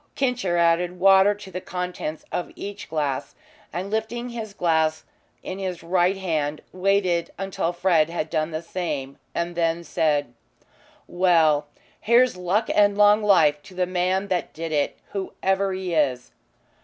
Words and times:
"Kincher" 0.15 0.57
added 0.57 0.99
water 0.99 1.35
to 1.35 1.51
the 1.51 1.61
contents 1.61 2.25
of 2.31 2.51
each 2.55 2.89
glass, 2.89 3.35
and, 3.71 3.91
lifting 3.91 4.29
his 4.29 4.51
glass 4.51 5.03
in 5.43 5.59
his 5.59 5.83
right 5.83 6.17
hand, 6.17 6.63
waited 6.73 7.29
until 7.37 7.71
Fred 7.71 8.09
had 8.09 8.27
done 8.27 8.49
the 8.49 8.63
same 8.63 9.19
and 9.35 9.53
then 9.53 9.83
said: 9.83 10.33
"Well, 11.07 11.67
here's 11.99 12.35
luck 12.35 12.67
and 12.73 12.97
long 12.97 13.21
life 13.21 13.61
to 13.61 13.75
the 13.75 13.85
man 13.85 14.27
that 14.29 14.53
did 14.53 14.71
it 14.71 14.97
whoever 15.11 15.71
he 15.71 15.93
is." 15.93 16.31